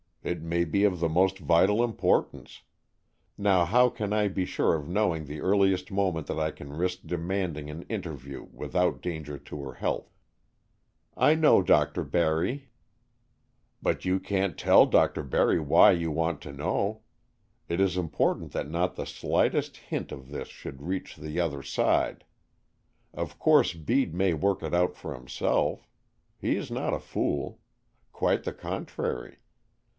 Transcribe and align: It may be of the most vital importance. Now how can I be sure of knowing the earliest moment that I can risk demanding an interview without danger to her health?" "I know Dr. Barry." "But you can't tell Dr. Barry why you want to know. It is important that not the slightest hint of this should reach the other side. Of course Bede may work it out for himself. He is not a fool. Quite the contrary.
It 0.23 0.41
may 0.41 0.65
be 0.65 0.83
of 0.83 0.99
the 0.99 1.09
most 1.09 1.37
vital 1.39 1.83
importance. 1.83 2.61
Now 3.37 3.65
how 3.65 3.89
can 3.89 4.13
I 4.13 4.27
be 4.29 4.45
sure 4.45 4.75
of 4.75 4.87
knowing 4.87 5.25
the 5.25 5.41
earliest 5.41 5.91
moment 5.91 6.27
that 6.27 6.39
I 6.39 6.51
can 6.51 6.73
risk 6.73 7.01
demanding 7.05 7.69
an 7.69 7.83
interview 7.83 8.47
without 8.51 9.01
danger 9.01 9.37
to 9.39 9.63
her 9.63 9.73
health?" 9.73 10.11
"I 11.15 11.33
know 11.35 11.61
Dr. 11.61 12.03
Barry." 12.03 12.69
"But 13.81 14.03
you 14.05 14.19
can't 14.19 14.57
tell 14.57 14.85
Dr. 14.87 15.21
Barry 15.21 15.59
why 15.59 15.91
you 15.91 16.09
want 16.11 16.41
to 16.41 16.51
know. 16.51 17.01
It 17.67 17.79
is 17.79 17.97
important 17.97 18.53
that 18.53 18.69
not 18.69 18.95
the 18.95 19.05
slightest 19.05 19.77
hint 19.77 20.11
of 20.11 20.29
this 20.29 20.47
should 20.47 20.83
reach 20.83 21.15
the 21.15 21.39
other 21.39 21.61
side. 21.61 22.25
Of 23.13 23.37
course 23.37 23.73
Bede 23.73 24.15
may 24.15 24.33
work 24.35 24.61
it 24.63 24.73
out 24.73 24.95
for 24.95 25.13
himself. 25.15 25.87
He 26.39 26.55
is 26.57 26.69
not 26.71 26.93
a 26.93 26.99
fool. 26.99 27.59
Quite 28.11 28.43
the 28.43 28.53
contrary. 28.53 29.37